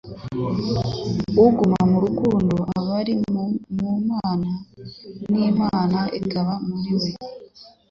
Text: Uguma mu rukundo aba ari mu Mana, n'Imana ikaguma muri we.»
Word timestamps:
Uguma 1.45 1.79
mu 1.89 1.97
rukundo 2.05 2.53
aba 2.77 2.93
ari 3.01 3.13
mu 3.79 3.85
Mana, 4.09 4.51
n'Imana 5.31 5.99
ikaguma 6.19 6.55
muri 6.69 6.91
we.» 6.99 7.09